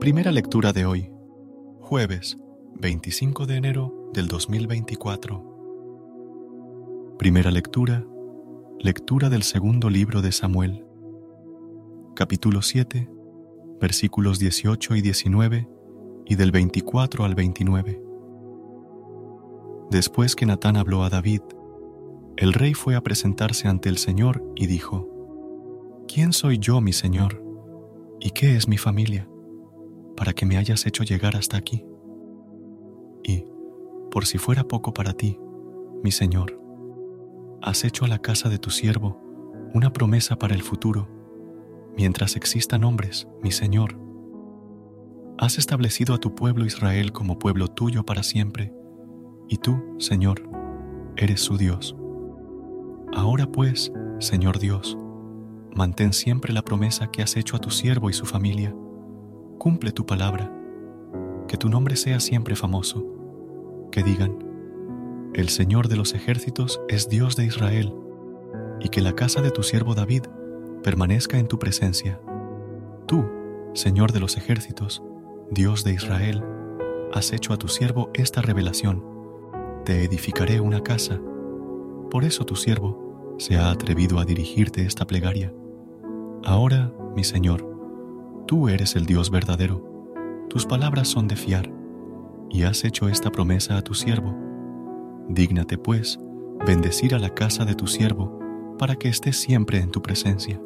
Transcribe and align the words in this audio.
Primera 0.00 0.30
lectura 0.30 0.72
de 0.72 0.86
hoy, 0.86 1.10
jueves 1.80 2.38
25 2.76 3.46
de 3.46 3.56
enero 3.56 4.12
del 4.14 4.28
2024. 4.28 7.16
Primera 7.18 7.50
lectura, 7.50 8.06
lectura 8.78 9.28
del 9.28 9.42
segundo 9.42 9.90
libro 9.90 10.22
de 10.22 10.30
Samuel, 10.30 10.86
capítulo 12.14 12.62
7, 12.62 13.10
versículos 13.80 14.38
18 14.38 14.94
y 14.94 15.02
19 15.02 15.68
y 16.26 16.36
del 16.36 16.52
24 16.52 17.24
al 17.24 17.34
29. 17.34 18.00
Después 19.90 20.36
que 20.36 20.46
Natán 20.46 20.76
habló 20.76 21.02
a 21.02 21.10
David, 21.10 21.42
el 22.36 22.52
rey 22.52 22.74
fue 22.74 22.94
a 22.94 23.00
presentarse 23.00 23.66
ante 23.66 23.88
el 23.88 23.98
Señor 23.98 24.44
y 24.54 24.68
dijo, 24.68 25.08
¿Quién 26.06 26.32
soy 26.32 26.58
yo, 26.58 26.80
mi 26.80 26.92
Señor? 26.92 27.42
¿Y 28.20 28.30
qué 28.30 28.54
es 28.54 28.68
mi 28.68 28.78
familia? 28.78 29.28
Para 30.18 30.32
que 30.32 30.44
me 30.44 30.56
hayas 30.56 30.84
hecho 30.84 31.04
llegar 31.04 31.36
hasta 31.36 31.56
aquí. 31.56 31.86
Y, 33.22 33.44
por 34.10 34.26
si 34.26 34.36
fuera 34.36 34.64
poco 34.64 34.92
para 34.92 35.12
ti, 35.12 35.38
mi 36.02 36.10
Señor, 36.10 36.60
has 37.62 37.84
hecho 37.84 38.04
a 38.04 38.08
la 38.08 38.18
casa 38.18 38.48
de 38.48 38.58
tu 38.58 38.70
siervo 38.70 39.22
una 39.74 39.92
promesa 39.92 40.36
para 40.36 40.56
el 40.56 40.62
futuro, 40.62 41.08
mientras 41.96 42.34
existan 42.34 42.82
hombres, 42.82 43.28
mi 43.44 43.52
Señor. 43.52 43.96
Has 45.38 45.56
establecido 45.56 46.16
a 46.16 46.18
tu 46.18 46.34
pueblo 46.34 46.64
Israel 46.64 47.12
como 47.12 47.38
pueblo 47.38 47.68
tuyo 47.68 48.04
para 48.04 48.24
siempre, 48.24 48.74
y 49.48 49.58
tú, 49.58 49.80
Señor, 49.98 50.50
eres 51.16 51.40
su 51.40 51.56
Dios. 51.56 51.94
Ahora 53.14 53.46
pues, 53.46 53.92
Señor 54.18 54.58
Dios, 54.58 54.98
mantén 55.76 56.12
siempre 56.12 56.52
la 56.52 56.62
promesa 56.62 57.08
que 57.12 57.22
has 57.22 57.36
hecho 57.36 57.54
a 57.54 57.60
tu 57.60 57.70
siervo 57.70 58.10
y 58.10 58.14
su 58.14 58.26
familia 58.26 58.74
cumple 59.58 59.90
tu 59.92 60.06
palabra, 60.06 60.52
que 61.48 61.56
tu 61.56 61.68
nombre 61.68 61.96
sea 61.96 62.20
siempre 62.20 62.54
famoso, 62.54 63.04
que 63.90 64.02
digan, 64.02 64.38
el 65.34 65.48
Señor 65.48 65.88
de 65.88 65.96
los 65.96 66.14
ejércitos 66.14 66.80
es 66.88 67.08
Dios 67.08 67.36
de 67.36 67.44
Israel, 67.44 67.92
y 68.80 68.88
que 68.88 69.00
la 69.00 69.14
casa 69.14 69.42
de 69.42 69.50
tu 69.50 69.62
siervo 69.62 69.94
David 69.94 70.22
permanezca 70.82 71.38
en 71.38 71.48
tu 71.48 71.58
presencia. 71.58 72.20
Tú, 73.06 73.28
Señor 73.74 74.12
de 74.12 74.20
los 74.20 74.36
ejércitos, 74.36 75.02
Dios 75.50 75.82
de 75.82 75.92
Israel, 75.92 76.44
has 77.12 77.32
hecho 77.32 77.52
a 77.52 77.56
tu 77.56 77.68
siervo 77.68 78.10
esta 78.14 78.40
revelación. 78.40 79.04
Te 79.84 80.04
edificaré 80.04 80.60
una 80.60 80.82
casa. 80.82 81.20
Por 82.10 82.24
eso 82.24 82.44
tu 82.44 82.54
siervo 82.54 83.34
se 83.38 83.56
ha 83.56 83.70
atrevido 83.70 84.18
a 84.18 84.24
dirigirte 84.24 84.82
esta 84.82 85.06
plegaria. 85.06 85.52
Ahora, 86.44 86.92
mi 87.16 87.24
Señor, 87.24 87.77
Tú 88.48 88.70
eres 88.70 88.96
el 88.96 89.04
Dios 89.04 89.30
verdadero, 89.30 89.84
tus 90.48 90.64
palabras 90.64 91.06
son 91.08 91.28
de 91.28 91.36
fiar, 91.36 91.70
y 92.48 92.62
has 92.62 92.82
hecho 92.82 93.10
esta 93.10 93.30
promesa 93.30 93.76
a 93.76 93.82
tu 93.82 93.92
siervo. 93.92 94.34
Dígnate, 95.28 95.76
pues, 95.76 96.18
bendecir 96.66 97.14
a 97.14 97.18
la 97.18 97.28
casa 97.34 97.66
de 97.66 97.74
tu 97.74 97.86
siervo, 97.86 98.38
para 98.78 98.96
que 98.96 99.08
esté 99.10 99.34
siempre 99.34 99.80
en 99.80 99.90
tu 99.90 100.00
presencia. 100.00 100.58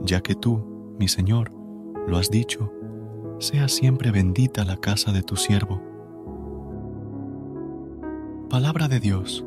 Ya 0.00 0.22
que 0.22 0.34
tú, 0.34 0.96
mi 0.98 1.08
Señor, 1.08 1.52
lo 2.06 2.16
has 2.16 2.30
dicho, 2.30 2.72
sea 3.38 3.68
siempre 3.68 4.10
bendita 4.10 4.64
la 4.64 4.78
casa 4.78 5.12
de 5.12 5.22
tu 5.22 5.36
siervo. 5.36 5.82
Palabra 8.48 8.88
de 8.88 8.98
Dios. 8.98 9.44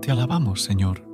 Te 0.00 0.12
alabamos, 0.12 0.62
Señor. 0.62 1.13